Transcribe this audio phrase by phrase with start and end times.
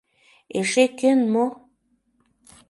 [0.59, 1.45] Эше кӧн мо?